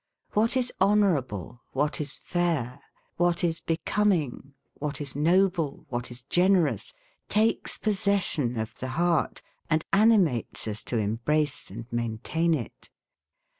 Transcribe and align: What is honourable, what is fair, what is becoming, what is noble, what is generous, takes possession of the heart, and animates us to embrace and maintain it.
What 0.31 0.57
is 0.57 0.73
honourable, 0.81 1.61
what 1.73 2.01
is 2.01 2.15
fair, 2.23 2.81
what 3.17 3.43
is 3.43 3.59
becoming, 3.59 4.55
what 4.79 4.99
is 4.99 5.15
noble, 5.15 5.85
what 5.89 6.09
is 6.09 6.23
generous, 6.23 6.91
takes 7.29 7.77
possession 7.77 8.57
of 8.57 8.73
the 8.79 8.87
heart, 8.97 9.43
and 9.69 9.85
animates 9.93 10.67
us 10.67 10.83
to 10.85 10.97
embrace 10.97 11.69
and 11.69 11.85
maintain 11.91 12.55
it. 12.55 12.89